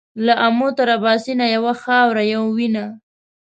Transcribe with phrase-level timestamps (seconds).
[0.25, 2.85] له آمو تر اباسینه یوه خاوره یو وینه